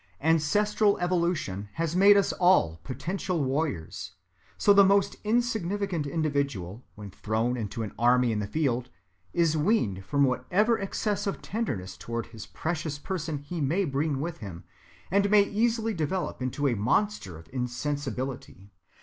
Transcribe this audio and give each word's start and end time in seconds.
Ancestral 0.19 0.97
evolution 0.97 1.69
has 1.73 1.95
made 1.95 2.17
us 2.17 2.33
all 2.33 2.79
potential 2.83 3.43
warriors; 3.43 4.13
so 4.57 4.73
the 4.73 4.83
most 4.83 5.15
insignificant 5.23 6.07
individual, 6.07 6.83
when 6.95 7.11
thrown 7.11 7.55
into 7.55 7.83
an 7.83 7.93
army 7.99 8.31
in 8.31 8.39
the 8.39 8.47
field, 8.47 8.89
is 9.31 9.55
weaned 9.55 10.03
from 10.03 10.23
whatever 10.23 10.79
excess 10.81 11.27
of 11.27 11.39
tenderness 11.43 11.95
towards 11.97 12.29
his 12.29 12.47
precious 12.47 12.97
person 12.97 13.37
he 13.37 13.61
may 13.61 13.85
bring 13.85 14.19
with 14.19 14.39
him, 14.39 14.63
and 15.11 15.29
may 15.29 15.43
easily 15.43 15.93
develop 15.93 16.41
into 16.41 16.67
a 16.67 16.75
monster 16.75 17.37
of 17.37 17.47
insensibility. 17.53 18.71